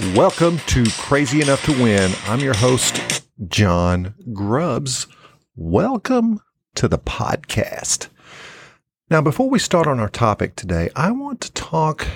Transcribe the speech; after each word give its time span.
Welcome 0.00 0.58
to 0.68 0.84
Crazy 0.92 1.42
Enough 1.42 1.62
to 1.66 1.72
Win. 1.72 2.10
I'm 2.24 2.40
your 2.40 2.54
host, 2.54 3.22
John 3.48 4.14
Grubbs. 4.32 5.06
Welcome 5.54 6.40
to 6.76 6.88
the 6.88 6.98
podcast. 6.98 8.08
Now, 9.10 9.20
before 9.20 9.50
we 9.50 9.58
start 9.58 9.86
on 9.86 10.00
our 10.00 10.08
topic 10.08 10.56
today, 10.56 10.88
I 10.96 11.10
want 11.10 11.42
to 11.42 11.52
talk 11.52 12.06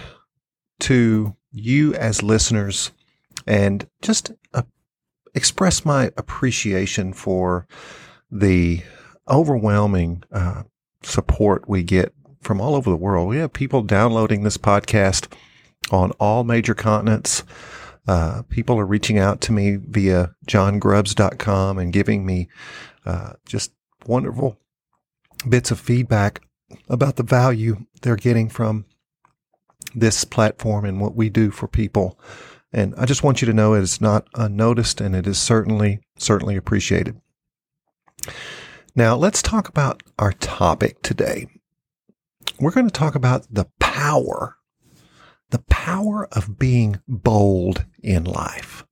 to 0.81 1.37
you 1.53 1.93
as 1.95 2.23
listeners 2.23 2.91
and 3.47 3.87
just 4.01 4.33
uh, 4.55 4.63
express 5.35 5.85
my 5.85 6.11
appreciation 6.17 7.13
for 7.13 7.67
the 8.31 8.83
overwhelming 9.29 10.25
uh, 10.33 10.63
support 11.03 11.69
we 11.69 11.83
get 11.83 12.15
from 12.41 12.63
all 12.63 12.75
over 12.75 12.89
the 12.89 12.97
world. 12.97 13.29
We 13.29 13.37
have 13.37 13.53
people 13.53 13.83
downloading 13.83 14.43
this 14.43 14.57
podcast 14.57 15.31
on 15.91 16.11
all 16.13 16.45
major 16.45 16.75
continents. 16.75 17.43
Uh, 18.07 18.43
people 18.49 18.79
are 18.79 18.87
reaching 18.87 19.19
out 19.19 19.41
to 19.43 19.53
me 19.53 19.77
via 19.77 20.35
johngrubbs.com 20.47 21.79
and 21.79 21.93
giving 21.93 22.27
me 22.27 22.49
uh, 23.07 23.33
just 23.47 23.73
wonderful 24.07 24.59
bits 25.49 25.71
of 25.71 25.81
feedback 25.81 26.43
about 26.89 27.17
the 27.17 27.23
value 27.23 27.87
they're 28.03 28.17
getting 28.17 28.49
from 28.49 28.85
this 29.95 30.25
platform 30.25 30.85
and 30.85 31.01
what 31.01 31.15
we 31.15 31.29
do 31.29 31.51
for 31.51 31.69
people. 31.69 32.19
And 32.73 32.95
I 32.99 33.07
just 33.07 33.23
want 33.23 33.41
you 33.41 33.47
to 33.47 33.53
know 33.53 33.75
it 33.75 33.83
is 33.83 34.01
not 34.01 34.27
unnoticed 34.35 35.01
and 35.01 35.15
it 35.15 35.27
is 35.27 35.39
certainly, 35.39 36.01
certainly 36.19 36.57
appreciated. 36.57 37.21
Now, 38.97 39.17
let's 39.17 39.43
talk 39.43 39.69
about 39.69 40.03
our 40.19 40.33
topic 40.33 41.03
today. 41.03 41.47
We're 42.59 42.73
going 42.73 42.89
to 42.89 42.93
talk 42.93 43.15
about 43.15 43.47
the 43.51 43.67
power 43.81 44.57
the 45.55 45.63
power 45.71 46.27
of 46.33 46.59
being 46.59 47.01
bold 47.07 47.85
in 48.03 48.25
life. 48.25 48.85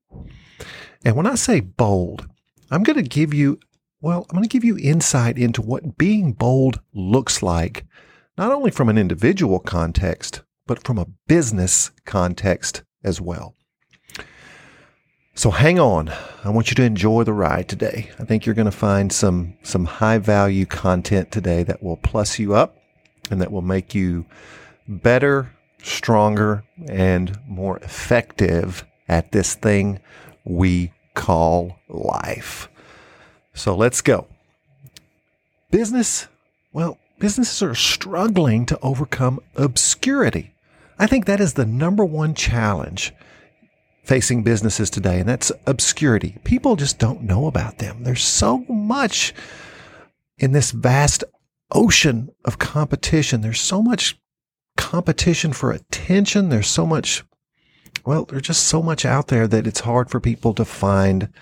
And 1.04 1.16
when 1.16 1.26
I 1.26 1.34
say 1.34 1.58
bold, 1.58 2.28
I'm 2.70 2.84
going 2.84 3.02
to 3.02 3.02
give 3.02 3.34
you, 3.34 3.58
well, 4.00 4.26
I'm 4.30 4.36
going 4.36 4.48
to 4.48 4.48
give 4.48 4.62
you 4.62 4.78
insight 4.78 5.38
into 5.38 5.60
what 5.60 5.98
being 5.98 6.32
bold 6.32 6.78
looks 6.94 7.42
like, 7.42 7.84
not 8.38 8.52
only 8.52 8.70
from 8.70 8.88
an 8.88 8.96
individual 8.96 9.58
context, 9.58 10.42
but 10.64 10.86
from 10.86 10.98
a 10.98 11.08
business 11.26 11.90
context 12.04 12.84
as 13.02 13.20
well. 13.20 13.56
So 15.34 15.50
hang 15.50 15.80
on. 15.80 16.12
I 16.44 16.50
want 16.50 16.70
you 16.70 16.76
to 16.76 16.84
enjoy 16.84 17.24
the 17.24 17.32
ride 17.32 17.68
today. 17.68 18.08
I 18.20 18.24
think 18.24 18.46
you're 18.46 18.54
going 18.54 18.66
to 18.66 18.70
find 18.70 19.12
some, 19.12 19.56
some 19.64 19.86
high 19.86 20.18
value 20.18 20.66
content 20.66 21.32
today 21.32 21.64
that 21.64 21.82
will 21.82 21.96
plus 21.96 22.38
you 22.38 22.54
up 22.54 22.76
and 23.32 23.40
that 23.40 23.50
will 23.50 23.62
make 23.62 23.96
you 23.96 24.26
better 24.86 25.50
stronger 25.82 26.64
and 26.88 27.38
more 27.46 27.78
effective 27.78 28.84
at 29.08 29.32
this 29.32 29.54
thing 29.54 30.00
we 30.44 30.92
call 31.14 31.78
life. 31.88 32.68
So 33.54 33.76
let's 33.76 34.00
go. 34.00 34.26
Business, 35.70 36.28
well, 36.72 36.98
businesses 37.18 37.62
are 37.62 37.74
struggling 37.74 38.66
to 38.66 38.78
overcome 38.80 39.40
obscurity. 39.56 40.54
I 40.98 41.06
think 41.06 41.26
that 41.26 41.40
is 41.40 41.54
the 41.54 41.66
number 41.66 42.04
one 42.04 42.34
challenge 42.34 43.12
facing 44.04 44.42
businesses 44.42 44.90
today, 44.90 45.20
and 45.20 45.28
that's 45.28 45.52
obscurity. 45.66 46.38
People 46.44 46.76
just 46.76 46.98
don't 46.98 47.22
know 47.22 47.46
about 47.46 47.78
them. 47.78 48.02
There's 48.02 48.24
so 48.24 48.64
much 48.68 49.32
in 50.38 50.52
this 50.52 50.72
vast 50.72 51.24
ocean 51.70 52.30
of 52.44 52.58
competition. 52.58 53.40
There's 53.40 53.60
so 53.60 53.82
much 53.82 54.18
competition 54.82 55.52
for 55.52 55.70
attention. 55.70 56.48
There's 56.48 56.68
so 56.68 56.84
much, 56.84 57.22
well, 58.04 58.24
there's 58.24 58.42
just 58.42 58.64
so 58.64 58.82
much 58.82 59.04
out 59.04 59.28
there 59.28 59.46
that 59.46 59.66
it's 59.66 59.80
hard 59.80 60.10
for 60.10 60.18
people 60.18 60.52
to 60.54 60.64
find 60.64 61.32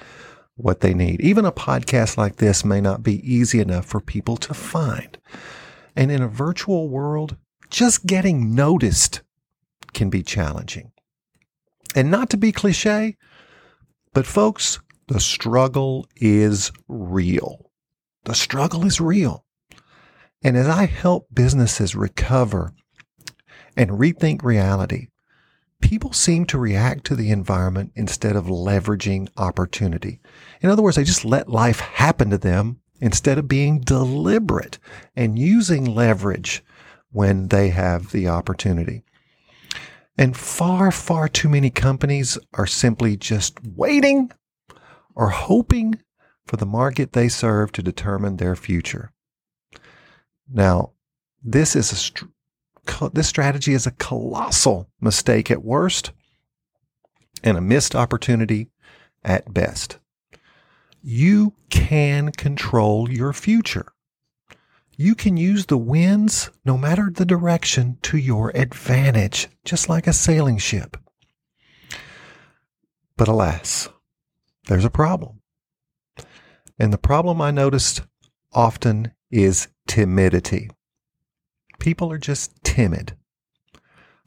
what 0.56 0.80
they 0.80 0.92
need. 0.92 1.22
Even 1.22 1.46
a 1.46 1.52
podcast 1.52 2.18
like 2.18 2.36
this 2.36 2.64
may 2.66 2.82
not 2.82 3.02
be 3.02 3.18
easy 3.28 3.58
enough 3.58 3.86
for 3.86 3.98
people 3.98 4.36
to 4.36 4.52
find. 4.52 5.16
And 5.96 6.12
in 6.12 6.22
a 6.22 6.28
virtual 6.28 6.90
world, 6.90 7.36
just 7.70 8.06
getting 8.06 8.54
noticed 8.54 9.22
can 9.94 10.10
be 10.10 10.22
challenging. 10.22 10.92
And 11.96 12.10
not 12.10 12.28
to 12.30 12.36
be 12.36 12.52
cliche, 12.52 13.16
but 14.12 14.26
folks, 14.26 14.80
the 15.08 15.18
struggle 15.18 16.06
is 16.16 16.72
real. 16.88 17.70
The 18.24 18.34
struggle 18.34 18.84
is 18.84 19.00
real. 19.00 19.46
And 20.42 20.58
as 20.58 20.68
I 20.68 20.84
help 20.84 21.28
businesses 21.32 21.96
recover 21.96 22.74
and 23.76 23.90
rethink 23.90 24.42
reality, 24.42 25.08
people 25.80 26.12
seem 26.12 26.44
to 26.46 26.58
react 26.58 27.04
to 27.04 27.16
the 27.16 27.30
environment 27.30 27.92
instead 27.94 28.36
of 28.36 28.46
leveraging 28.46 29.28
opportunity. 29.36 30.20
In 30.60 30.70
other 30.70 30.82
words, 30.82 30.96
they 30.96 31.04
just 31.04 31.24
let 31.24 31.48
life 31.48 31.80
happen 31.80 32.30
to 32.30 32.38
them 32.38 32.80
instead 33.00 33.38
of 33.38 33.48
being 33.48 33.80
deliberate 33.80 34.78
and 35.16 35.38
using 35.38 35.84
leverage 35.84 36.62
when 37.10 37.48
they 37.48 37.70
have 37.70 38.12
the 38.12 38.28
opportunity. 38.28 39.02
And 40.16 40.36
far, 40.36 40.90
far 40.90 41.28
too 41.28 41.48
many 41.48 41.70
companies 41.70 42.38
are 42.52 42.66
simply 42.66 43.16
just 43.16 43.58
waiting 43.64 44.30
or 45.14 45.30
hoping 45.30 46.00
for 46.46 46.56
the 46.56 46.66
market 46.66 47.12
they 47.12 47.28
serve 47.28 47.72
to 47.72 47.82
determine 47.82 48.36
their 48.36 48.56
future. 48.56 49.12
Now, 50.52 50.92
this 51.42 51.74
is 51.74 51.92
a 51.92 52.24
this 53.12 53.28
strategy 53.28 53.72
is 53.72 53.86
a 53.86 53.92
colossal 53.92 54.88
mistake 55.00 55.50
at 55.50 55.64
worst 55.64 56.12
and 57.42 57.56
a 57.56 57.60
missed 57.60 57.94
opportunity 57.94 58.68
at 59.24 59.52
best. 59.52 59.98
You 61.02 61.54
can 61.70 62.32
control 62.32 63.10
your 63.10 63.32
future. 63.32 63.92
You 64.96 65.14
can 65.14 65.38
use 65.38 65.66
the 65.66 65.78
winds, 65.78 66.50
no 66.64 66.76
matter 66.76 67.10
the 67.10 67.24
direction, 67.24 67.96
to 68.02 68.18
your 68.18 68.54
advantage, 68.54 69.48
just 69.64 69.88
like 69.88 70.06
a 70.06 70.12
sailing 70.12 70.58
ship. 70.58 70.98
But 73.16 73.28
alas, 73.28 73.88
there's 74.66 74.84
a 74.84 74.90
problem. 74.90 75.40
And 76.78 76.92
the 76.92 76.98
problem 76.98 77.40
I 77.40 77.50
noticed 77.50 78.02
often 78.52 79.12
is 79.30 79.68
timidity 79.86 80.70
people 81.80 82.12
are 82.12 82.18
just 82.18 82.52
timid. 82.62 83.16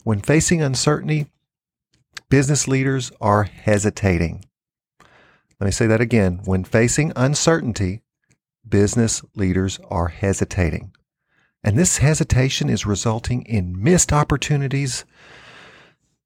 When 0.04 0.20
facing 0.20 0.62
uncertainty, 0.62 1.28
business 2.30 2.68
leaders 2.68 3.12
are 3.22 3.44
hesitating. 3.44 4.44
Let 5.60 5.68
me 5.68 5.72
say 5.72 5.88
that 5.88 6.02
again. 6.02 6.42
When 6.44 6.66
facing 6.66 7.14
uncertainty, 7.16 8.02
business 8.68 9.24
leaders 9.36 9.80
are 9.90 10.10
hesitating. 10.10 10.92
And 11.64 11.78
this 11.78 12.00
hesitation 12.00 12.70
is 12.70 12.86
resulting 12.86 13.44
in 13.44 13.82
missed 13.82 14.12
opportunities. 14.12 15.06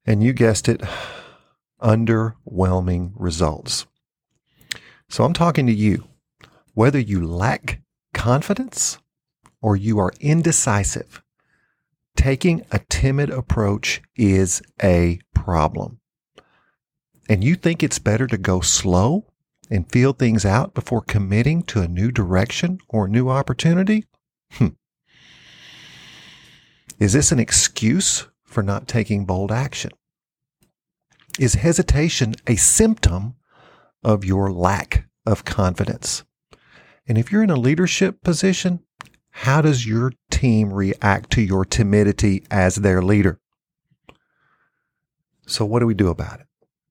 And 0.04 0.22
you 0.22 0.32
guessed 0.32 0.68
it, 0.68 0.82
underwhelming 1.80 3.12
results. 3.14 3.86
So 5.08 5.24
I'm 5.24 5.34
talking 5.34 5.66
to 5.66 5.72
you. 5.72 6.08
Whether 6.74 6.98
you 6.98 7.24
lack 7.24 7.80
confidence 8.14 8.98
or 9.60 9.76
you 9.76 9.98
are 9.98 10.12
indecisive, 10.20 11.22
taking 12.16 12.64
a 12.70 12.80
timid 12.88 13.30
approach 13.30 14.02
is 14.16 14.62
a 14.82 15.20
problem. 15.34 16.00
And 17.28 17.44
you 17.44 17.54
think 17.54 17.82
it's 17.82 17.98
better 17.98 18.26
to 18.26 18.38
go 18.38 18.60
slow 18.60 19.26
and 19.70 19.90
feel 19.90 20.12
things 20.12 20.44
out 20.44 20.74
before 20.74 21.02
committing 21.02 21.62
to 21.64 21.80
a 21.80 21.88
new 21.88 22.10
direction 22.10 22.78
or 22.88 23.06
a 23.06 23.10
new 23.10 23.28
opportunity? 23.28 24.06
Hmm. 24.52 24.68
Is 26.98 27.12
this 27.12 27.30
an 27.30 27.38
excuse 27.38 28.26
for 28.44 28.62
not 28.62 28.88
taking 28.88 29.24
bold 29.24 29.52
action? 29.52 29.92
Is 31.38 31.54
hesitation 31.54 32.34
a 32.46 32.56
symptom 32.56 33.36
of 34.02 34.24
your 34.24 34.50
lack 34.50 35.06
of 35.24 35.44
confidence? 35.44 36.24
And 37.06 37.16
if 37.16 37.30
you're 37.30 37.44
in 37.44 37.50
a 37.50 37.56
leadership 37.56 38.22
position, 38.22 38.80
how 39.42 39.62
does 39.62 39.86
your 39.86 40.12
team 40.32 40.72
react 40.72 41.30
to 41.30 41.40
your 41.40 41.64
timidity 41.64 42.44
as 42.50 42.74
their 42.74 43.00
leader? 43.00 43.38
So, 45.46 45.64
what 45.64 45.78
do 45.78 45.86
we 45.86 45.94
do 45.94 46.08
about 46.08 46.40
it? 46.40 46.46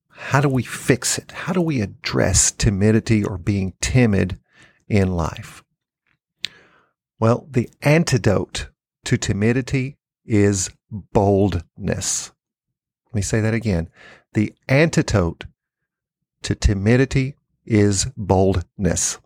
How 0.08 0.40
do 0.40 0.48
we 0.48 0.64
fix 0.64 1.18
it? 1.18 1.32
How 1.32 1.52
do 1.52 1.60
we 1.60 1.82
address 1.82 2.52
timidity 2.52 3.22
or 3.22 3.38
being 3.38 3.74
timid 3.82 4.40
in 4.88 5.12
life? 5.12 5.62
Well, 7.20 7.46
the 7.52 7.70
antidote 7.82 8.70
to 9.04 9.18
timidity 9.18 9.98
is 10.26 10.70
boldness. 10.90 12.32
Let 13.08 13.16
me 13.16 13.22
say 13.24 13.42
that 13.42 13.56
again. 13.56 13.90
The 14.34 14.54
antidote 14.70 15.48
to 16.44 16.56
timidity 16.56 17.36
is 17.66 18.08
boldness. 18.16 19.20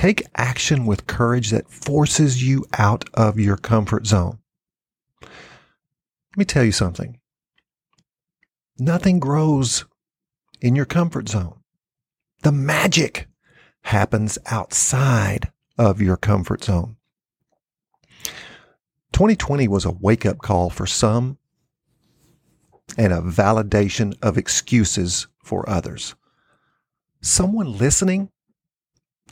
Take 0.00 0.26
action 0.34 0.86
with 0.86 1.06
courage 1.06 1.50
that 1.50 1.70
forces 1.70 2.42
you 2.42 2.64
out 2.78 3.04
of 3.12 3.38
your 3.38 3.58
comfort 3.58 4.06
zone. 4.06 4.38
Let 5.20 6.38
me 6.38 6.46
tell 6.46 6.64
you 6.64 6.72
something. 6.72 7.18
Nothing 8.78 9.20
grows 9.20 9.84
in 10.62 10.74
your 10.74 10.86
comfort 10.86 11.28
zone. 11.28 11.60
The 12.40 12.50
magic 12.50 13.28
happens 13.82 14.38
outside 14.46 15.52
of 15.76 16.00
your 16.00 16.16
comfort 16.16 16.64
zone. 16.64 16.96
2020 19.12 19.68
was 19.68 19.84
a 19.84 19.90
wake 19.90 20.24
up 20.24 20.38
call 20.38 20.70
for 20.70 20.86
some 20.86 21.36
and 22.96 23.12
a 23.12 23.20
validation 23.20 24.16
of 24.22 24.38
excuses 24.38 25.26
for 25.44 25.68
others. 25.68 26.14
Someone 27.20 27.76
listening 27.76 28.30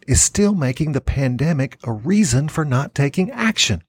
is 0.09 0.23
still 0.23 0.55
making 0.55 0.93
the 0.93 1.03
pandemic 1.03 1.79
a 1.85 1.93
reason 1.93 2.49
for 2.49 2.65
not 2.65 2.95
taking 2.95 3.31
action. 3.31 3.85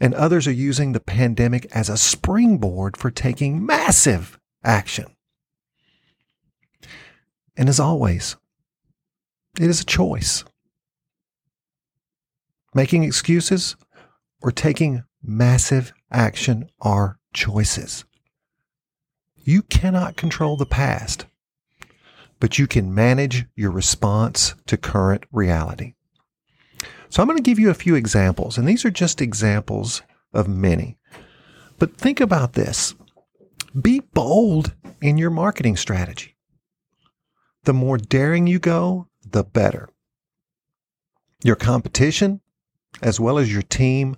And 0.00 0.12
others 0.14 0.48
are 0.48 0.52
using 0.52 0.90
the 0.92 1.00
pandemic 1.00 1.66
as 1.72 1.88
a 1.88 1.96
springboard 1.96 2.96
for 2.96 3.10
taking 3.10 3.64
massive 3.64 4.40
action. 4.64 5.06
And 7.56 7.68
as 7.68 7.78
always, 7.78 8.36
it 9.60 9.68
is 9.68 9.82
a 9.82 9.86
choice. 9.86 10.44
Making 12.74 13.04
excuses 13.04 13.76
or 14.42 14.50
taking 14.50 15.04
massive 15.22 15.92
action 16.10 16.70
are 16.80 17.18
choices. 17.32 18.04
You 19.36 19.62
cannot 19.62 20.16
control 20.16 20.56
the 20.56 20.66
past, 20.66 21.26
but 22.40 22.58
you 22.58 22.66
can 22.66 22.94
manage 22.94 23.46
your 23.54 23.70
response 23.70 24.54
to 24.66 24.76
current 24.76 25.24
reality. 25.30 25.94
So 27.10 27.22
I'm 27.22 27.28
going 27.28 27.36
to 27.36 27.42
give 27.42 27.58
you 27.58 27.70
a 27.70 27.74
few 27.74 27.94
examples, 27.94 28.56
and 28.56 28.66
these 28.66 28.84
are 28.84 28.90
just 28.90 29.20
examples 29.20 30.02
of 30.32 30.48
many. 30.48 30.96
But 31.78 31.96
think 31.96 32.20
about 32.20 32.54
this 32.54 32.94
be 33.80 34.00
bold 34.00 34.74
in 35.00 35.18
your 35.18 35.30
marketing 35.30 35.76
strategy. 35.76 36.36
The 37.64 37.72
more 37.72 37.98
daring 37.98 38.46
you 38.46 38.58
go, 38.58 39.08
the 39.24 39.44
better. 39.44 39.88
Your 41.44 41.56
competition, 41.56 42.40
as 43.02 43.20
well 43.20 43.38
as 43.38 43.52
your 43.52 43.62
team, 43.62 44.16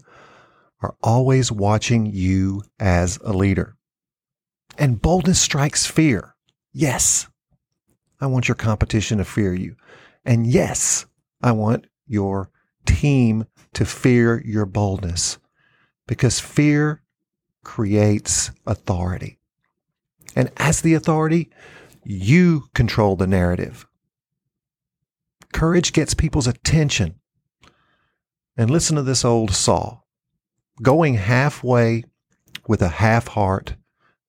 are 0.80 0.94
always 1.02 1.52
watching 1.52 2.06
you 2.06 2.62
as 2.78 3.18
a 3.24 3.32
leader. 3.32 3.76
And 4.78 5.02
boldness 5.02 5.40
strikes 5.40 5.86
fear. 5.86 6.34
Yes, 6.72 7.28
I 8.22 8.26
want 8.26 8.46
your 8.46 8.54
competition 8.54 9.18
to 9.18 9.24
fear 9.24 9.52
you. 9.52 9.74
And 10.24 10.46
yes, 10.46 11.06
I 11.42 11.50
want 11.50 11.88
your 12.06 12.50
team 12.86 13.46
to 13.74 13.84
fear 13.84 14.40
your 14.46 14.64
boldness 14.64 15.38
because 16.06 16.38
fear 16.38 17.02
creates 17.64 18.52
authority. 18.64 19.40
And 20.36 20.52
as 20.56 20.82
the 20.82 20.94
authority, 20.94 21.50
you 22.04 22.68
control 22.74 23.16
the 23.16 23.26
narrative. 23.26 23.86
Courage 25.52 25.92
gets 25.92 26.14
people's 26.14 26.46
attention. 26.46 27.16
And 28.56 28.70
listen 28.70 28.94
to 28.94 29.02
this 29.02 29.24
old 29.24 29.50
saw 29.50 29.98
going 30.80 31.14
halfway 31.14 32.04
with 32.68 32.82
a 32.82 32.88
half 32.88 33.28
heart 33.28 33.74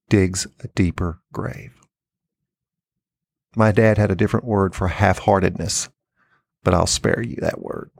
digs 0.10 0.48
a 0.62 0.68
deeper 0.70 1.22
grave. 1.32 1.83
My 3.56 3.72
dad 3.72 3.98
had 3.98 4.12
a 4.12 4.16
different 4.16 4.46
word 4.46 4.74
for 4.74 4.88
half 4.88 5.20
heartedness, 5.20 5.90
but 6.64 6.74
I'll 6.74 6.88
spare 6.88 7.22
you 7.22 7.38
that 7.42 7.62
word. 7.62 7.92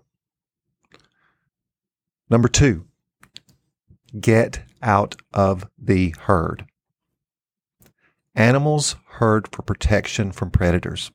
Number 2.30 2.48
two, 2.48 2.86
get 4.20 4.64
out 4.82 5.16
of 5.34 5.68
the 5.78 6.16
herd. 6.22 6.66
Animals 8.36 8.96
herd 9.06 9.48
for 9.52 9.62
protection 9.62 10.32
from 10.32 10.50
predators. 10.50 11.12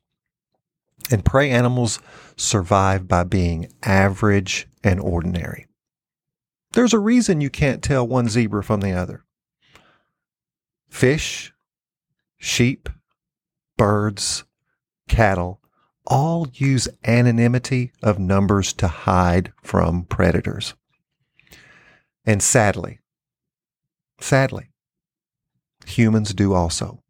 And 1.11 1.25
prey 1.25 1.49
animals 1.49 1.99
survive 2.37 3.07
by 3.07 3.23
being 3.23 3.71
average 3.83 4.67
and 4.83 4.99
ordinary. 4.99 5.67
There's 6.73 6.93
a 6.93 6.99
reason 6.99 7.41
you 7.41 7.49
can't 7.49 7.83
tell 7.83 8.07
one 8.07 8.29
zebra 8.29 8.63
from 8.63 8.81
the 8.81 8.91
other. 8.91 9.25
Fish, 10.87 11.51
sheep, 12.37 12.89
birds, 13.79 14.43
cattle 15.07 15.61
all 16.05 16.47
use 16.53 16.89
anonymity 17.05 17.93
of 18.03 18.19
numbers 18.19 18.73
to 18.73 18.87
hide 18.89 19.53
from 19.63 20.03
predators. 20.03 20.73
And 22.25 22.43
sadly, 22.43 22.99
sadly, 24.19 24.71
humans 25.85 26.33
do 26.33 26.53
also. 26.53 27.03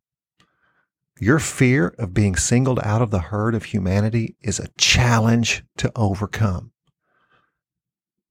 Your 1.20 1.40
fear 1.40 1.96
of 1.98 2.14
being 2.14 2.36
singled 2.36 2.80
out 2.84 3.02
of 3.02 3.10
the 3.10 3.20
herd 3.20 3.56
of 3.56 3.66
humanity 3.66 4.36
is 4.42 4.60
a 4.60 4.70
challenge 4.78 5.64
to 5.78 5.92
overcome. 5.96 6.72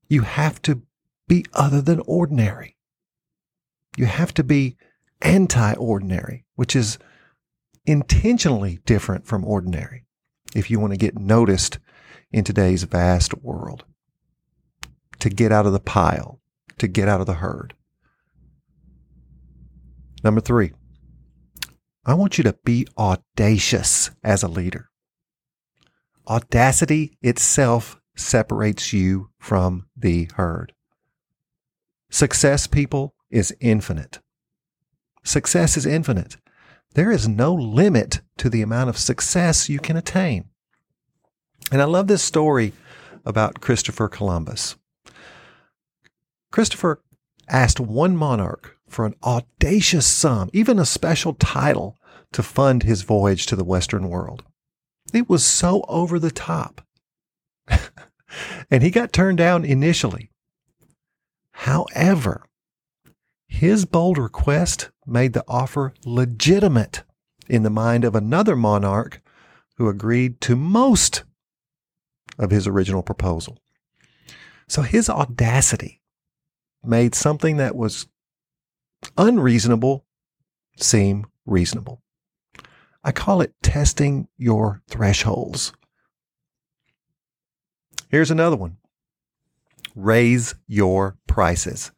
You 0.09 0.23
have 0.23 0.63
to 0.63 0.83
be 1.27 1.45
other 1.55 1.83
than 1.83 2.01
ordinary. 2.07 2.77
You 3.97 4.07
have 4.07 4.33
to 4.35 4.45
be 4.45 4.77
anti 5.21 5.75
ordinary, 5.75 6.45
which 6.55 6.77
is 6.77 6.99
intentionally 7.89 8.79
different 8.85 9.27
from 9.27 9.45
ordinary 9.45 10.05
if 10.55 10.71
you 10.71 10.79
want 10.79 10.93
to 10.93 10.99
get 10.99 11.19
noticed 11.19 11.79
in 12.31 12.45
today's 12.45 12.83
vast 12.83 13.35
world. 13.43 13.85
To 15.21 15.31
get 15.31 15.51
out 15.51 15.67
of 15.67 15.73
the 15.73 15.81
pile, 15.81 16.41
to 16.79 16.87
get 16.87 17.09
out 17.09 17.21
of 17.21 17.27
the 17.27 17.35
herd. 17.35 17.75
Number 20.23 20.41
three, 20.41 20.73
I 22.05 22.15
want 22.15 22.39
you 22.39 22.45
to 22.45 22.57
be 22.65 22.87
audacious 22.97 24.11
as 24.23 24.43
a 24.43 24.49
leader. 24.49 24.91
Audacity 26.29 27.17
itself 27.23 27.99
separates 28.17 28.93
you 28.93 29.31
from 29.39 29.87
the 29.97 30.31
herd. 30.35 30.73
Success, 32.11 32.67
people, 32.67 33.15
is 33.31 33.55
infinite. 33.61 34.21
Success 35.25 35.77
is 35.77 35.87
infinite. 35.87 36.37
There 36.95 37.11
is 37.11 37.29
no 37.29 37.55
limit 37.55 38.21
to 38.39 38.49
the 38.49 38.63
amount 38.63 38.91
of 38.91 38.99
success 38.99 39.69
you 39.69 39.79
can 39.79 39.97
attain. 39.97 40.49
And 41.71 41.83
I 41.83 41.85
love 41.85 42.07
this 42.07 42.23
story 42.23 42.73
about 43.25 43.61
Christopher 43.61 44.09
Columbus. 44.09 44.77
Christopher 46.51 47.03
asked 47.49 47.79
one 47.79 48.17
monarch 48.17 48.77
for 48.89 49.05
an 49.05 49.15
audacious 49.23 50.07
sum, 50.07 50.49
even 50.53 50.79
a 50.79 50.87
special 50.87 51.35
title, 51.35 51.97
to 52.33 52.43
fund 52.43 52.83
his 52.83 53.03
voyage 53.03 53.47
to 53.47 53.57
the 53.57 53.65
Western 53.65 54.09
world. 54.09 54.43
It 55.13 55.29
was 55.29 55.45
so 55.45 55.85
over 55.89 56.19
the 56.19 56.31
top. 56.31 56.83
and 58.71 58.83
he 58.83 58.91
got 58.91 59.13
turned 59.13 59.39
down 59.39 59.65
initially. 59.65 60.31
However, 61.53 62.45
his 63.49 63.85
bold 63.85 64.19
request 64.19 64.91
made 65.07 65.33
the 65.33 65.45
offer 65.49 65.93
legitimate 66.05 67.03
in 67.49 67.63
the 67.63 67.71
mind 67.71 68.05
of 68.05 68.15
another 68.15 68.55
monarch 68.55 69.21
who 69.77 69.89
agreed 69.89 70.41
to 70.43 70.55
most 70.55 71.25
of 72.39 72.51
his 72.51 72.67
original 72.67 73.03
proposal. 73.03 73.59
So 74.69 74.83
his 74.83 75.09
audacity 75.09 76.03
made 76.85 77.15
something 77.15 77.57
that 77.57 77.75
was 77.75 78.07
unreasonable 79.17 80.05
seem 80.77 81.27
reasonable. 81.47 82.03
I 83.03 83.13
call 83.13 83.41
it 83.41 83.55
testing 83.63 84.29
your 84.37 84.83
thresholds. 84.89 85.73
Here's 88.11 88.31
another 88.31 88.57
one 88.57 88.77
raise 89.95 90.55
your 90.67 91.17
prices. 91.27 91.91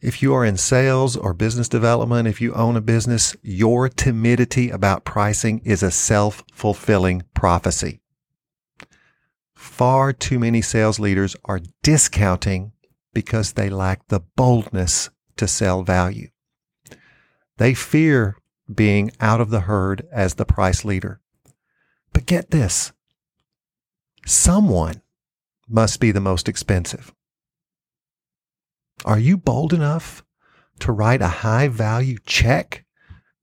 If 0.00 0.22
you 0.22 0.32
are 0.32 0.46
in 0.46 0.56
sales 0.56 1.14
or 1.14 1.34
business 1.34 1.68
development, 1.68 2.26
if 2.26 2.40
you 2.40 2.54
own 2.54 2.76
a 2.76 2.80
business, 2.80 3.36
your 3.42 3.88
timidity 3.88 4.70
about 4.70 5.04
pricing 5.04 5.60
is 5.64 5.82
a 5.82 5.90
self 5.90 6.42
fulfilling 6.52 7.24
prophecy. 7.34 8.00
Far 9.54 10.14
too 10.14 10.38
many 10.38 10.62
sales 10.62 10.98
leaders 10.98 11.36
are 11.44 11.60
discounting 11.82 12.72
because 13.12 13.52
they 13.52 13.68
lack 13.68 14.08
the 14.08 14.20
boldness 14.36 15.10
to 15.36 15.46
sell 15.46 15.82
value. 15.82 16.28
They 17.58 17.74
fear 17.74 18.36
being 18.72 19.10
out 19.20 19.40
of 19.40 19.50
the 19.50 19.60
herd 19.60 20.06
as 20.10 20.34
the 20.34 20.46
price 20.46 20.82
leader. 20.82 21.20
But 22.14 22.26
get 22.26 22.50
this 22.50 22.92
someone 24.26 25.02
must 25.68 26.00
be 26.00 26.10
the 26.10 26.20
most 26.20 26.48
expensive. 26.48 27.12
Are 29.04 29.18
you 29.18 29.36
bold 29.36 29.72
enough 29.72 30.22
to 30.80 30.92
write 30.92 31.22
a 31.22 31.28
high 31.28 31.68
value 31.68 32.18
check 32.26 32.84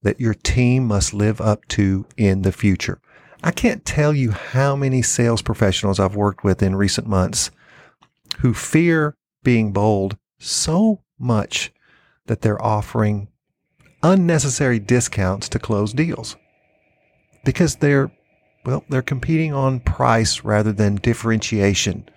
that 0.04 0.20
your 0.20 0.34
team 0.34 0.88
must 0.88 1.14
live 1.14 1.42
up 1.42 1.68
to 1.70 2.06
in 2.16 2.44
the 2.44 2.52
future? 2.52 3.00
I 3.44 3.52
can't 3.52 3.86
tell 3.86 4.14
you 4.14 4.32
how 4.32 4.76
many 4.76 5.02
sales 5.02 5.42
professionals 5.42 6.00
I've 6.00 6.16
worked 6.16 6.44
with 6.44 6.62
in 6.62 6.76
recent 6.76 7.08
months 7.08 7.52
who 8.40 8.54
fear 8.54 9.16
being 9.44 9.72
bold 9.72 10.18
so 10.40 11.02
much 11.18 11.72
that 12.28 12.42
they're 12.42 12.64
offering 12.64 13.28
unnecessary 14.04 14.80
discounts 14.80 15.50
to 15.50 15.60
close 15.60 15.92
deals 15.92 16.36
because 17.44 17.78
they're 17.78 18.12
well 18.64 18.84
they're 18.90 19.02
competing 19.02 19.54
on 19.54 19.80
price 19.80 20.44
rather 20.44 20.72
than 20.72 20.96
differentiation 20.96 22.08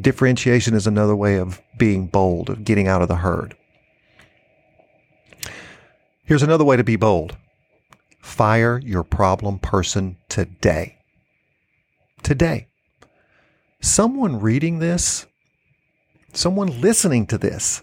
differentiation 0.00 0.74
is 0.74 0.86
another 0.86 1.16
way 1.16 1.38
of 1.38 1.60
being 1.78 2.06
bold 2.06 2.50
of 2.50 2.64
getting 2.64 2.88
out 2.88 3.02
of 3.02 3.08
the 3.08 3.16
herd. 3.16 3.56
Here's 6.24 6.42
another 6.42 6.64
way 6.64 6.76
to 6.76 6.84
be 6.84 6.96
bold. 6.96 7.36
Fire 8.20 8.80
your 8.84 9.04
problem 9.04 9.58
person 9.58 10.16
today. 10.28 10.98
Today. 12.22 12.66
Someone 13.80 14.40
reading 14.40 14.80
this 14.80 15.26
someone 16.36 16.80
listening 16.80 17.26
to 17.26 17.38
this 17.38 17.82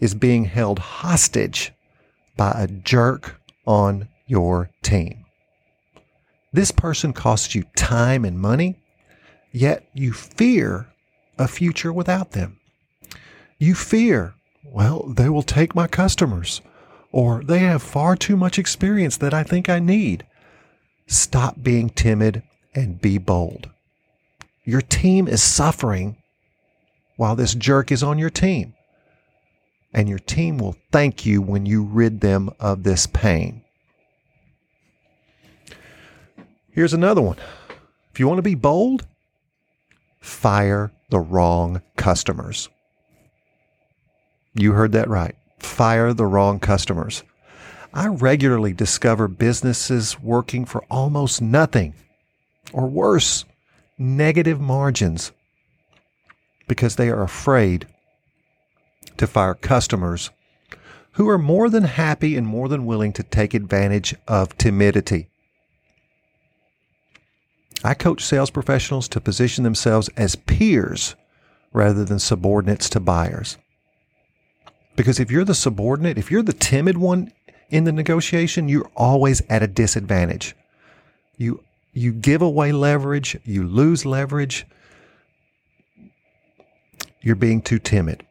is 0.00 0.14
being 0.14 0.44
held 0.44 0.78
hostage 0.78 1.72
by 2.36 2.52
a 2.56 2.66
jerk 2.66 3.40
on 3.64 4.08
your 4.26 4.70
team. 4.82 5.24
This 6.52 6.70
person 6.70 7.12
costs 7.12 7.54
you 7.54 7.64
time 7.76 8.24
and 8.24 8.38
money, 8.38 8.76
yet 9.52 9.88
you 9.94 10.12
fear 10.12 10.88
a 11.38 11.48
future 11.48 11.92
without 11.92 12.32
them. 12.32 12.58
You 13.58 13.74
fear, 13.74 14.34
well, 14.64 15.04
they 15.04 15.28
will 15.28 15.42
take 15.42 15.74
my 15.74 15.86
customers, 15.86 16.60
or 17.12 17.42
they 17.44 17.60
have 17.60 17.82
far 17.82 18.16
too 18.16 18.36
much 18.36 18.58
experience 18.58 19.16
that 19.18 19.34
I 19.34 19.42
think 19.42 19.68
I 19.68 19.78
need. 19.78 20.26
Stop 21.06 21.62
being 21.62 21.90
timid 21.90 22.42
and 22.74 23.00
be 23.00 23.18
bold. 23.18 23.70
Your 24.64 24.80
team 24.80 25.28
is 25.28 25.42
suffering 25.42 26.16
while 27.16 27.36
this 27.36 27.54
jerk 27.54 27.92
is 27.92 28.02
on 28.02 28.18
your 28.18 28.30
team 28.30 28.74
and 29.94 30.08
your 30.08 30.18
team 30.18 30.58
will 30.58 30.76
thank 30.90 31.24
you 31.24 31.40
when 31.40 31.64
you 31.64 31.84
rid 31.84 32.20
them 32.20 32.50
of 32.58 32.82
this 32.82 33.06
pain. 33.06 33.62
Here's 36.72 36.92
another 36.92 37.22
one. 37.22 37.36
If 38.12 38.18
you 38.18 38.26
want 38.26 38.38
to 38.38 38.42
be 38.42 38.56
bold, 38.56 39.06
fire 40.20 40.90
the 41.14 41.20
wrong 41.20 41.80
customers. 41.94 42.68
You 44.52 44.72
heard 44.72 44.90
that 44.92 45.08
right. 45.08 45.36
Fire 45.60 46.12
the 46.12 46.26
wrong 46.26 46.58
customers. 46.58 47.22
I 47.92 48.08
regularly 48.08 48.72
discover 48.72 49.28
businesses 49.28 50.18
working 50.18 50.64
for 50.64 50.82
almost 50.90 51.40
nothing 51.40 51.94
or 52.72 52.88
worse, 52.88 53.44
negative 53.96 54.60
margins 54.60 55.30
because 56.66 56.96
they 56.96 57.10
are 57.10 57.22
afraid 57.22 57.86
to 59.16 59.28
fire 59.28 59.54
customers 59.54 60.30
who 61.12 61.28
are 61.28 61.38
more 61.38 61.70
than 61.70 61.84
happy 61.84 62.36
and 62.36 62.44
more 62.44 62.68
than 62.68 62.86
willing 62.86 63.12
to 63.12 63.22
take 63.22 63.54
advantage 63.54 64.16
of 64.26 64.58
timidity. 64.58 65.28
I 67.84 67.92
coach 67.92 68.24
sales 68.24 68.50
professionals 68.50 69.08
to 69.08 69.20
position 69.20 69.62
themselves 69.62 70.08
as 70.16 70.36
peers 70.36 71.14
rather 71.72 72.04
than 72.04 72.18
subordinates 72.18 72.88
to 72.90 73.00
buyers. 73.00 73.58
Because 74.96 75.20
if 75.20 75.30
you're 75.30 75.44
the 75.44 75.54
subordinate, 75.54 76.16
if 76.16 76.30
you're 76.30 76.42
the 76.42 76.52
timid 76.54 76.96
one 76.96 77.32
in 77.68 77.84
the 77.84 77.92
negotiation, 77.92 78.68
you're 78.68 78.90
always 78.96 79.42
at 79.50 79.62
a 79.62 79.66
disadvantage. 79.66 80.56
You 81.36 81.62
you 81.92 82.12
give 82.12 82.42
away 82.42 82.72
leverage, 82.72 83.36
you 83.44 83.66
lose 83.66 84.04
leverage. 84.04 84.66
You're 87.20 87.36
being 87.36 87.62
too 87.62 87.78
timid. 87.78 88.26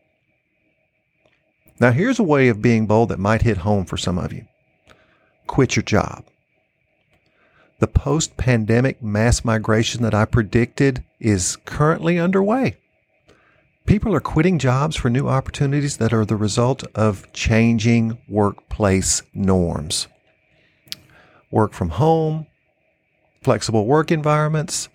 Now, 1.80 1.92
here's 1.92 2.20
a 2.20 2.24
way 2.24 2.50
of 2.50 2.62
being 2.62 2.86
bold 2.86 3.10
that 3.10 3.20
might 3.20 3.42
hit 3.42 3.58
home 3.58 3.86
for 3.86 3.98
some 3.98 4.18
of 4.18 4.34
you 4.34 4.46
quit 5.48 5.76
your 5.76 5.84
job. 5.84 6.26
The 7.84 7.88
post 7.88 8.38
pandemic 8.38 9.04
mass 9.04 9.44
migration 9.44 10.04
that 10.04 10.14
I 10.14 10.24
predicted 10.24 11.04
is 11.20 11.58
currently 11.66 12.18
underway. 12.18 12.78
People 13.86 14.16
are 14.16 14.22
quitting 14.22 14.58
jobs 14.58 14.96
for 14.96 15.10
new 15.10 15.28
opportunities 15.28 15.98
that 15.98 16.14
are 16.14 16.24
the 16.24 16.38
result 16.38 16.86
of 16.96 17.30
changing 17.34 18.18
workplace 18.30 19.22
norms. 19.34 20.08
Work 21.52 21.74
from 21.74 21.90
home, 21.90 22.48
flexible 23.42 23.86
work 23.86 24.12
environments. 24.12 24.88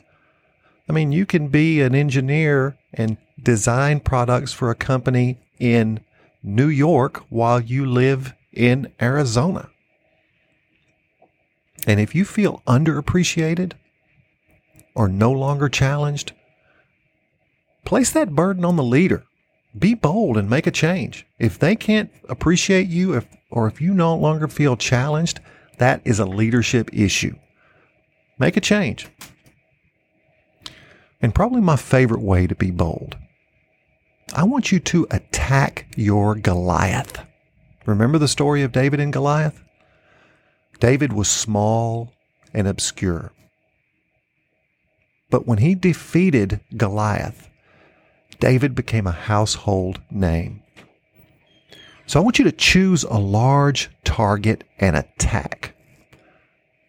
I 0.89 0.95
mean, 0.95 1.13
you 1.13 1.27
can 1.27 1.49
be 1.49 1.83
an 1.83 1.95
engineer 1.95 2.79
and 2.95 3.19
design 3.43 4.01
products 4.01 4.55
for 4.55 4.71
a 4.71 4.75
company 4.75 5.39
in 5.59 6.01
New 6.43 6.69
York 6.69 7.23
while 7.29 7.61
you 7.61 7.85
live 7.85 8.33
in 8.51 8.91
Arizona. 8.99 9.69
And 11.89 11.99
if 11.99 12.15
you 12.15 12.27
feel 12.27 12.63
underappreciated 12.67 13.73
or 14.95 15.09
no 15.09 15.33
longer 15.33 15.71
challenged, 15.71 16.33
place 17.87 18.11
that 18.11 18.35
burden 18.35 18.63
on 18.63 18.77
the 18.77 18.83
leader. 18.83 19.25
Be 19.77 19.95
bold 19.95 20.37
and 20.37 20.51
make 20.51 20.67
a 20.67 20.71
change. 20.71 21.27
If 21.39 21.59
they 21.59 21.75
can't 21.75 22.11
appreciate 22.29 22.89
you 22.89 23.15
if, 23.15 23.27
or 23.51 23.67
if 23.67 23.81
you 23.81 23.95
no 23.95 24.15
longer 24.15 24.49
feel 24.49 24.77
challenged, 24.77 25.41
that 25.79 26.03
is 26.05 26.19
a 26.19 26.27
leadership 26.27 26.91
issue. 26.93 27.35
Make 28.39 28.59
a 28.59 28.61
change. 28.61 29.09
And 31.23 31.35
probably 31.35 31.63
my 31.63 31.77
favorite 31.77 32.23
way 32.23 32.47
to 32.47 32.55
be 32.55 32.71
bold 32.71 33.17
I 34.35 34.45
want 34.45 34.71
you 34.71 34.79
to 34.79 35.07
attack 35.11 35.87
your 35.97 36.35
Goliath. 36.35 37.25
Remember 37.87 38.19
the 38.19 38.29
story 38.29 38.63
of 38.63 38.73
David 38.73 39.01
and 39.01 39.11
Goliath? 39.11 39.65
David 40.81 41.13
was 41.13 41.29
small 41.29 42.13
and 42.55 42.67
obscure. 42.69 43.33
But 45.31 45.47
when 45.47 45.59
he 45.59 45.75
defeated 45.75 46.61
Goliath, 46.77 47.49
David 48.41 48.75
became 48.75 49.07
a 49.07 49.13
household 49.13 50.01
name. 50.11 50.63
So 52.07 52.19
I 52.19 52.23
want 52.23 52.39
you 52.39 52.45
to 52.45 52.53
choose 52.53 53.05
a 53.05 53.19
large 53.19 53.91
target 54.05 54.65
and 54.79 54.97
attack. 54.97 55.75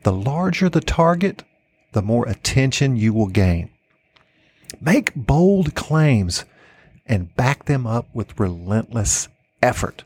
The 0.03 0.13
larger 0.13 0.69
the 0.69 0.79
target, 0.79 1.43
the 1.91 2.01
more 2.01 2.27
attention 2.27 2.95
you 2.95 3.11
will 3.11 3.27
gain. 3.27 3.69
Make 4.79 5.13
bold 5.15 5.75
claims 5.75 6.45
and 7.05 7.35
back 7.35 7.65
them 7.65 7.85
up 7.85 8.07
with 8.13 8.39
relentless 8.39 9.27
effort. 9.61 10.05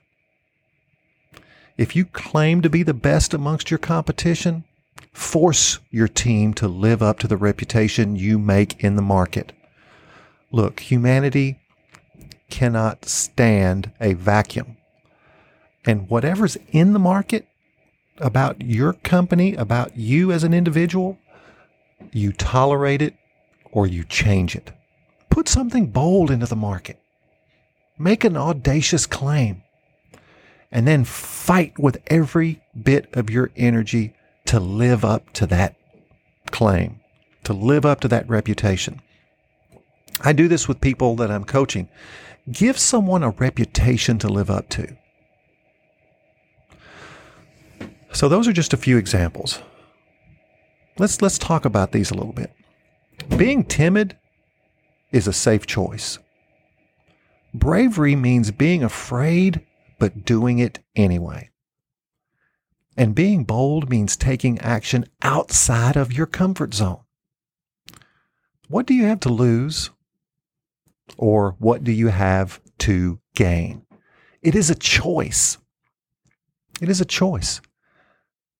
If 1.78 1.96
you 1.96 2.06
claim 2.06 2.62
to 2.62 2.70
be 2.70 2.84
the 2.84 2.94
best 2.94 3.34
amongst 3.34 3.72
your 3.72 3.80
competition, 3.80 4.64
force 5.12 5.80
your 5.90 6.08
team 6.08 6.54
to 6.56 6.68
live 6.68 7.02
up 7.02 7.20
to 7.20 7.28
the 7.28 7.38
reputation 7.38 8.16
you 8.16 8.38
make 8.38 8.84
in 8.84 8.96
the 8.96 9.02
market. 9.02 9.54
Look, 10.52 10.82
humanity 10.82 11.60
cannot 12.50 13.06
stand 13.06 13.92
a 14.00 14.14
vacuum. 14.14 14.78
And 15.86 16.10
whatever's 16.10 16.58
in 16.72 16.94
the 16.94 17.00
market 17.00 17.48
about 18.20 18.62
your 18.62 18.94
company, 18.94 19.56
about 19.56 19.98
you 19.98 20.32
as 20.32 20.44
an 20.44 20.54
individual, 20.54 21.18
you 22.12 22.32
tolerate 22.32 23.02
it 23.02 23.16
or 23.72 23.88
you 23.88 24.04
change 24.04 24.56
it. 24.56 24.72
Put 25.32 25.50
something 25.50 25.88
bold 25.88 26.30
into 26.30 26.46
the 26.46 26.56
market. 26.56 27.00
Make 27.98 28.24
an 28.24 28.38
audacious 28.38 29.08
claim. 29.08 29.64
And 30.74 30.88
then 30.88 31.06
fight 31.06 31.78
with 31.78 32.02
every 32.08 32.62
bit 32.82 33.08
of 33.14 33.30
your 33.30 33.52
energy 33.56 34.16
to 34.46 34.60
live 34.60 35.06
up 35.06 35.32
to 35.34 35.46
that 35.46 35.76
claim, 36.48 37.00
to 37.44 37.54
live 37.54 37.86
up 37.86 38.02
to 38.02 38.08
that 38.08 38.28
reputation. 38.28 39.00
I 40.22 40.34
do 40.34 40.48
this 40.48 40.68
with 40.68 40.82
people 40.82 41.16
that 41.18 41.30
I'm 41.30 41.44
coaching. 41.44 41.90
Give 42.52 42.78
someone 42.78 43.22
a 43.22 43.30
reputation 43.30 44.18
to 44.20 44.28
live 44.28 44.50
up 44.50 44.68
to. 44.70 44.98
So 48.12 48.28
those 48.28 48.48
are 48.48 48.54
just 48.54 48.74
a 48.74 48.78
few 48.78 48.98
examples. 48.98 49.62
Let's 50.98 51.22
let's 51.22 51.38
talk 51.38 51.66
about 51.66 51.92
these 51.92 52.12
a 52.12 52.16
little 52.16 52.34
bit. 52.34 52.52
Being 53.38 53.64
timid 53.64 54.18
is 55.12 55.28
a 55.28 55.34
safe 55.34 55.66
choice. 55.68 56.20
Bravery 57.54 58.16
means 58.16 58.50
being 58.52 58.84
afraid, 58.84 59.62
but 60.04 60.26
doing 60.26 60.60
it 60.60 60.80
anyway. 60.98 61.50
And 62.98 63.16
being 63.16 63.46
bold 63.46 63.90
means 63.90 64.18
taking 64.18 64.60
action 64.60 65.06
outside 65.22 65.96
of 65.96 66.12
your 66.12 66.26
comfort 66.26 66.74
zone. 66.74 67.00
What 68.68 68.86
do 68.86 68.94
you 68.94 69.06
have 69.06 69.22
to 69.22 69.30
lose? 69.30 69.92
Or 71.18 71.56
what 71.58 71.86
do 71.86 71.94
you 71.94 72.10
have 72.10 72.60
to 72.80 73.22
gain? 73.34 73.86
It 74.42 74.56
is 74.56 74.70
a 74.70 74.76
choice. 74.76 75.58
It 76.82 76.90
is 76.90 77.00
a 77.00 77.06
choice. 77.06 77.62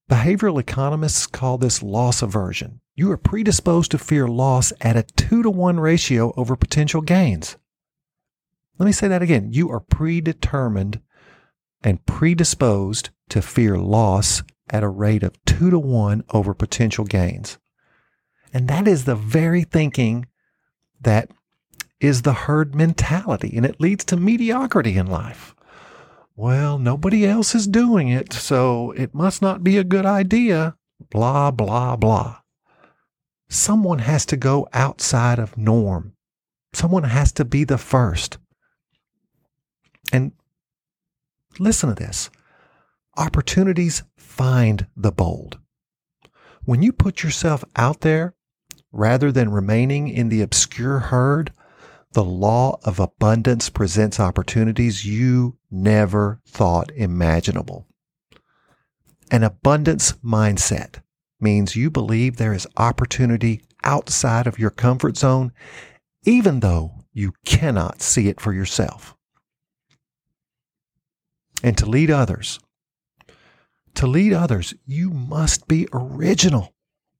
Behavioral 0.10 0.62
economists 0.62 1.28
call 1.28 1.58
this 1.58 1.84
loss 1.84 2.22
aversion. 2.22 2.80
You 2.96 3.12
are 3.12 3.18
predisposed 3.18 3.92
to 3.92 3.98
fear 3.98 4.30
loss 4.30 4.72
at 4.80 4.96
a 4.96 5.04
two 5.04 5.44
to 5.44 5.50
one 5.50 5.78
ratio 5.78 6.34
over 6.38 6.56
potential 6.56 7.02
gains. 7.02 7.58
Let 8.80 8.86
me 8.86 8.94
say 8.94 9.10
that 9.10 9.22
again. 9.22 9.52
You 9.52 9.70
are 9.72 9.82
predetermined 9.82 11.02
and 11.84 12.06
predisposed 12.06 13.10
to 13.30 13.42
fear 13.42 13.78
loss 13.78 14.44
at 14.70 14.84
a 14.84 14.90
rate 14.90 15.24
of 15.24 15.44
two 15.46 15.70
to 15.70 15.80
one 15.80 16.24
over 16.32 16.54
potential 16.54 17.06
gains. 17.06 17.58
And 18.54 18.68
that 18.68 18.88
is 18.88 19.06
the 19.06 19.16
very 19.16 19.64
thinking 19.64 20.28
that 21.02 21.30
is 22.00 22.22
the 22.22 22.34
herd 22.34 22.76
mentality, 22.76 23.54
and 23.56 23.66
it 23.66 23.80
leads 23.80 24.06
to 24.06 24.18
mediocrity 24.18 24.98
in 24.98 25.08
life. 25.08 25.56
Well, 26.36 26.78
nobody 26.80 27.26
else 27.26 27.56
is 27.56 27.68
doing 27.68 28.10
it, 28.10 28.34
so 28.34 28.92
it 28.92 29.14
must 29.14 29.42
not 29.42 29.64
be 29.64 29.78
a 29.78 29.84
good 29.84 30.06
idea. 30.06 30.76
Blah, 31.10 31.52
blah, 31.52 31.96
blah. 31.96 32.40
Someone 33.50 34.00
has 34.00 34.26
to 34.28 34.38
go 34.38 34.68
outside 34.74 35.40
of 35.40 35.58
norm. 35.58 36.14
Someone 36.74 37.04
has 37.04 37.32
to 37.34 37.46
be 37.46 37.64
the 37.64 37.78
first. 37.78 38.38
And 40.12 40.32
listen 41.60 41.90
to 41.90 41.96
this 41.96 42.30
opportunities 43.16 44.04
find 44.18 44.88
the 44.96 45.12
bold. 45.12 45.60
When 46.66 46.82
you 46.82 46.92
put 46.92 47.24
yourself 47.24 47.64
out 47.76 48.02
there 48.02 48.34
rather 48.92 49.32
than 49.32 49.52
remaining 49.52 50.08
in 50.08 50.30
the 50.30 50.42
obscure 50.42 51.00
herd, 51.00 51.52
the 52.14 52.24
law 52.24 52.80
of 52.84 53.00
abundance 53.00 53.70
presents 53.70 54.20
opportunities 54.20 55.06
you 55.06 55.58
never 55.70 56.40
thought 56.48 56.92
imaginable. 56.96 57.88
An 59.32 59.44
abundance 59.44 60.14
mindset 60.24 61.02
means 61.40 61.76
you 61.76 61.90
believe 61.90 62.38
there 62.38 62.54
is 62.54 62.68
opportunity 62.78 63.64
outside 63.84 64.48
of 64.48 64.60
your 64.60 64.70
comfort 64.70 65.18
zone, 65.18 65.52
even 66.24 66.60
though 66.60 66.92
you 67.12 67.34
cannot 67.46 68.02
see 68.02 68.28
it 68.28 68.40
for 68.40 68.54
yourself. 68.54 69.16
And 71.64 71.78
to 71.78 71.86
lead 71.86 72.12
others, 72.12 72.60
to 73.96 74.06
lead 74.06 74.34
others, 74.34 74.74
you 74.86 75.10
must 75.12 75.68
be 75.68 75.88
original 75.94 76.74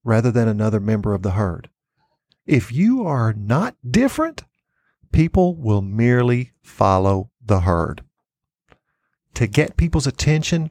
rather 0.04 0.30
than 0.30 0.48
another 0.48 0.80
member 0.80 1.14
of 1.14 1.22
the 1.22 1.32
herd. 1.32 1.70
If 2.46 2.70
you 2.70 3.06
are 3.06 3.32
not 3.32 3.74
different, 3.88 4.44
people 5.12 5.56
will 5.56 5.80
merely 5.80 6.52
follow 6.62 7.30
the 7.42 7.60
herd. 7.60 8.02
To 9.34 9.46
get 9.46 9.78
people's 9.78 10.06
attention, 10.06 10.70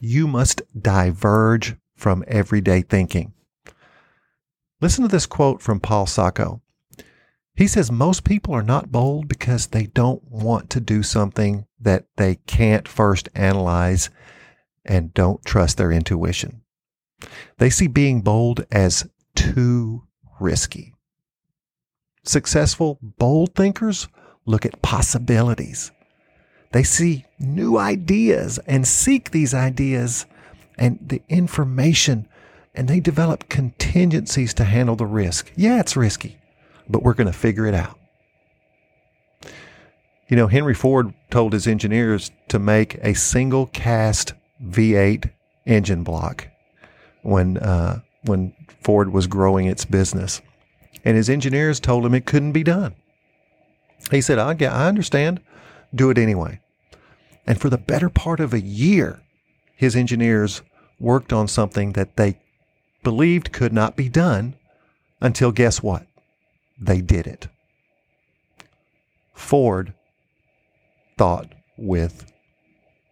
you 0.00 0.26
must 0.26 0.62
diverge 0.76 1.76
from 1.94 2.24
everyday 2.26 2.82
thinking. 2.82 3.32
Listen 4.80 5.02
to 5.02 5.08
this 5.08 5.26
quote 5.26 5.62
from 5.62 5.78
Paul 5.78 6.06
Sacco. 6.06 6.60
He 7.56 7.68
says 7.68 7.92
most 7.92 8.24
people 8.24 8.52
are 8.54 8.62
not 8.62 8.90
bold 8.90 9.28
because 9.28 9.68
they 9.68 9.86
don't 9.86 10.22
want 10.28 10.70
to 10.70 10.80
do 10.80 11.02
something 11.02 11.66
that 11.80 12.06
they 12.16 12.36
can't 12.46 12.88
first 12.88 13.28
analyze 13.34 14.10
and 14.84 15.14
don't 15.14 15.44
trust 15.44 15.76
their 15.76 15.92
intuition. 15.92 16.62
They 17.58 17.70
see 17.70 17.86
being 17.86 18.22
bold 18.22 18.66
as 18.72 19.08
too 19.36 20.02
risky. 20.40 20.94
Successful, 22.24 22.98
bold 23.02 23.54
thinkers 23.54 24.08
look 24.46 24.66
at 24.66 24.82
possibilities. 24.82 25.92
They 26.72 26.82
see 26.82 27.24
new 27.38 27.78
ideas 27.78 28.58
and 28.66 28.86
seek 28.86 29.30
these 29.30 29.54
ideas 29.54 30.26
and 30.76 30.98
the 31.00 31.22
information, 31.28 32.26
and 32.74 32.88
they 32.88 32.98
develop 32.98 33.48
contingencies 33.48 34.52
to 34.54 34.64
handle 34.64 34.96
the 34.96 35.06
risk. 35.06 35.52
Yeah, 35.54 35.78
it's 35.78 35.96
risky, 35.96 36.36
but 36.88 37.02
we're 37.02 37.14
going 37.14 37.26
to 37.26 37.32
figure 37.32 37.66
it 37.66 37.74
out. 37.74 37.98
You 40.28 40.36
know, 40.36 40.46
Henry 40.46 40.74
Ford 40.74 41.12
told 41.30 41.52
his 41.52 41.66
engineers 41.66 42.30
to 42.48 42.58
make 42.58 42.94
a 43.02 43.14
single 43.14 43.66
cast 43.66 44.32
V8 44.64 45.30
engine 45.66 46.02
block 46.02 46.48
when 47.22 47.58
uh, 47.58 48.00
when 48.22 48.54
Ford 48.80 49.12
was 49.12 49.26
growing 49.26 49.66
its 49.66 49.84
business, 49.84 50.40
and 51.04 51.16
his 51.16 51.28
engineers 51.28 51.78
told 51.78 52.06
him 52.06 52.14
it 52.14 52.26
couldn't 52.26 52.52
be 52.52 52.62
done. 52.62 52.94
He 54.10 54.20
said, 54.20 54.38
"I 54.38 54.54
get, 54.54 54.72
I 54.72 54.88
understand. 54.88 55.40
Do 55.94 56.10
it 56.10 56.18
anyway." 56.18 56.60
And 57.46 57.60
for 57.60 57.68
the 57.68 57.78
better 57.78 58.08
part 58.08 58.40
of 58.40 58.54
a 58.54 58.60
year, 58.60 59.20
his 59.76 59.94
engineers 59.94 60.62
worked 60.98 61.32
on 61.32 61.48
something 61.48 61.92
that 61.92 62.16
they 62.16 62.38
believed 63.02 63.52
could 63.52 63.72
not 63.72 63.96
be 63.96 64.08
done 64.08 64.54
until 65.20 65.52
guess 65.52 65.82
what? 65.82 66.06
They 66.84 67.00
did 67.00 67.26
it. 67.26 67.48
Ford 69.32 69.94
thought 71.16 71.54
with 71.78 72.30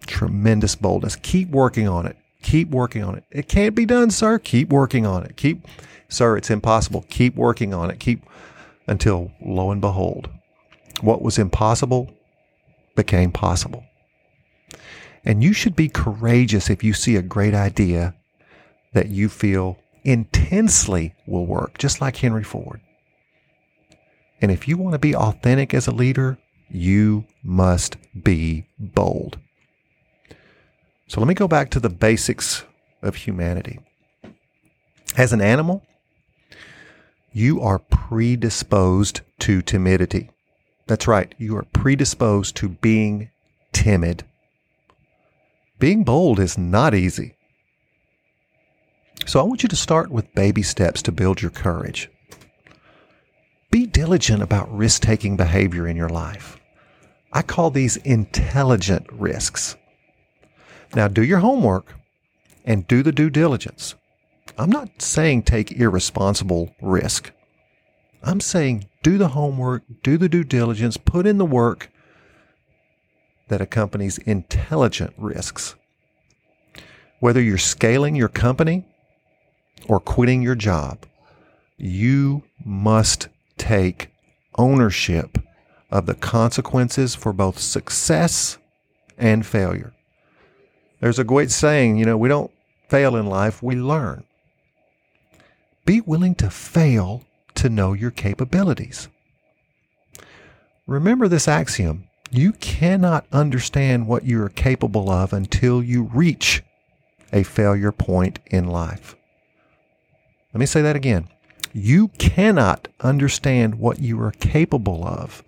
tremendous 0.07 0.75
boldness. 0.75 1.17
Keep 1.17 1.51
working 1.51 1.89
on 1.89 2.07
it. 2.07 2.17
Keep 2.43 2.71
working 2.71 3.03
on 3.03 3.17
it. 3.17 3.25
It 3.31 3.49
can't 3.49 3.75
be 3.75 3.87
done, 3.87 4.11
sir. 4.11 4.39
Keep 4.39 4.69
working 4.69 5.07
on 5.07 5.25
it. 5.25 5.37
Keep, 5.37 5.67
sir, 6.09 6.37
it's 6.37 6.51
impossible. 6.51 7.07
Keep 7.09 7.35
working 7.37 7.73
on 7.73 7.91
it. 7.91 7.99
Keep 7.99 8.25
until 8.87 9.31
lo 9.41 9.71
and 9.71 9.81
behold, 9.81 10.29
what 11.01 11.23
was 11.23 11.39
impossible 11.39 12.13
became 12.95 13.33
possible. 13.33 13.85
And 15.25 15.43
you 15.43 15.55
should 15.55 15.77
be 15.77 15.89
courageous 15.89 16.69
if 16.69 16.85
you 16.85 16.93
see 16.93 17.17
a 17.17 17.23
great 17.23 17.55
idea 17.55 18.15
that 18.93 19.09
you 19.09 19.29
feel 19.29 19.79
intensely 20.05 21.15
will 21.27 21.47
work, 21.47 21.79
just 21.79 22.01
like 22.01 22.17
Henry 22.17 22.45
Ford. 22.45 22.81
And 24.43 24.51
if 24.51 24.67
you 24.67 24.77
want 24.77 24.93
to 24.93 24.99
be 24.99 25.15
authentic 25.15 25.73
as 25.73 25.87
a 25.87 25.93
leader, 25.93 26.37
you 26.69 27.25
must 27.45 27.97
be 28.25 28.67
bold. 28.79 29.39
So 31.07 31.21
let 31.21 31.29
me 31.29 31.35
go 31.35 31.47
back 31.47 31.71
to 31.71 31.81
the 31.81 31.89
basics 31.89 32.65
of 33.03 33.15
humanity. 33.15 33.79
As 35.17 35.33
an 35.33 35.41
animal, 35.41 35.85
you 37.33 37.61
are 37.61 37.79
predisposed 37.79 39.21
to 39.41 39.63
timidity. 39.63 40.31
That's 40.89 41.07
right, 41.07 41.33
you 41.39 41.57
are 41.57 41.67
predisposed 41.73 42.57
to 42.57 42.69
being 42.69 43.31
timid. 43.73 44.25
Being 45.79 46.03
bold 46.03 46.41
is 46.41 46.59
not 46.59 46.95
easy. 46.95 47.37
So 49.25 49.39
I 49.39 49.45
want 49.45 49.63
you 49.63 49.69
to 49.69 49.77
start 49.77 50.11
with 50.11 50.35
baby 50.35 50.63
steps 50.63 51.01
to 51.03 51.13
build 51.13 51.43
your 51.43 51.51
courage. 51.53 52.11
Diligent 53.93 54.43
about 54.43 54.75
risk 54.75 55.03
taking 55.03 55.37
behavior 55.37 55.87
in 55.87 55.97
your 55.97 56.09
life. 56.09 56.59
I 57.33 57.43
call 57.43 57.71
these 57.71 57.97
intelligent 57.99 59.07
risks. 59.13 59.77
Now, 60.95 61.09
do 61.09 61.23
your 61.23 61.39
homework 61.39 61.95
and 62.65 62.87
do 62.87 63.03
the 63.03 63.13
due 63.13 63.31
diligence. 63.31 63.95
I'm 64.59 64.71
not 64.71 65.01
saying 65.01 65.43
take 65.43 65.73
irresponsible 65.73 66.75
risk. 66.81 67.33
I'm 68.23 68.41
saying 68.41 68.87
do 69.03 69.19
the 69.19 69.29
homework, 69.29 69.83
do 70.03 70.17
the 70.17 70.29
due 70.29 70.45
diligence, 70.45 70.97
put 70.97 71.27
in 71.27 71.39
the 71.39 71.45
work 71.45 71.91
that 73.49 73.61
accompanies 73.61 74.19
intelligent 74.19 75.13
risks. 75.17 75.75
Whether 77.21 77.41
you're 77.41 77.59
scaling 77.59 78.17
your 78.17 78.29
company 78.29 78.85
or 79.89 80.01
quitting 80.01 80.43
your 80.43 80.55
job, 80.55 81.07
you 81.77 82.45
must 82.65 83.29
take 83.57 84.09
ownership 84.57 85.39
of 85.91 86.07
the 86.07 86.15
consequences 86.15 87.15
for 87.15 87.33
both 87.33 87.59
success 87.59 88.59
and 89.19 89.45
failure. 89.45 89.93
There's 91.01 91.19
a 91.19 91.25
great 91.25 91.51
saying, 91.51 91.97
you 91.99 92.05
know, 92.05 92.17
we 92.17 92.29
don't 92.29 92.51
fail 92.89 93.17
in 93.17 93.27
life, 93.27 93.63
we 93.63 93.75
learn. 93.75 94.25
Be 95.85 96.01
willing 96.01 96.35
to 96.37 96.51
fail 96.51 97.25
to 97.57 97.69
know 97.69 97.93
your 97.93 98.11
capabilities. 98.11 99.09
Remember 100.87 101.29
this 101.29 101.49
axiom 101.49 102.09
you 102.35 102.53
cannot 102.53 103.27
understand 103.31 104.07
what 104.07 104.25
you 104.25 104.43
are 104.43 104.49
capable 104.49 105.11
of 105.11 105.35
until 105.35 105.83
you 105.83 106.05
reach 106.05 106.63
a 107.31 107.43
failure 107.43 107.93
point 107.93 108.39
in 108.47 108.67
life. 108.67 109.15
Let 110.55 110.61
me 110.61 110.67
say 110.67 110.81
that 110.81 110.97
again. 110.97 111.29
You 111.73 112.09
cannot 112.09 112.89
understand 113.01 113.77
what 113.77 113.99
you 113.99 114.21
are 114.21 114.33
capable 114.33 115.07
of 115.07 115.43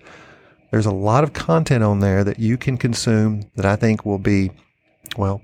There's 0.69 0.85
a 0.85 0.91
lot 0.91 1.23
of 1.23 1.33
content 1.33 1.83
on 1.83 1.99
there 1.99 2.23
that 2.23 2.39
you 2.39 2.57
can 2.57 2.77
consume 2.77 3.43
that 3.55 3.65
I 3.65 3.75
think 3.75 4.05
will 4.05 4.19
be, 4.19 4.51
well, 5.17 5.41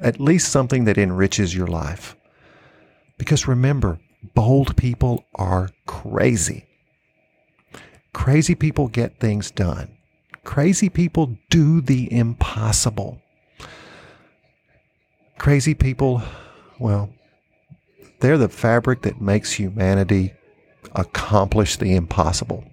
at 0.00 0.20
least 0.20 0.52
something 0.52 0.84
that 0.84 0.98
enriches 0.98 1.54
your 1.54 1.68
life. 1.68 2.16
Because 3.18 3.46
remember, 3.46 3.98
bold 4.34 4.76
people 4.76 5.24
are 5.34 5.70
crazy. 5.86 6.66
Crazy 8.12 8.54
people 8.54 8.88
get 8.88 9.18
things 9.18 9.50
done. 9.50 9.96
Crazy 10.44 10.88
people 10.88 11.36
do 11.50 11.80
the 11.80 12.12
impossible. 12.12 13.20
Crazy 15.38 15.74
people, 15.74 16.22
well, 16.78 17.10
they're 18.20 18.38
the 18.38 18.48
fabric 18.48 19.02
that 19.02 19.20
makes 19.20 19.52
humanity 19.52 20.34
accomplish 20.94 21.76
the 21.76 21.94
impossible. 21.94 22.64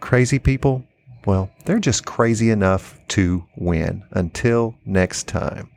Crazy 0.00 0.38
people, 0.38 0.84
well, 1.26 1.50
they're 1.64 1.78
just 1.78 2.04
crazy 2.04 2.50
enough 2.50 2.98
to 3.08 3.44
win. 3.56 4.04
Until 4.10 4.74
next 4.86 5.28
time. 5.28 5.70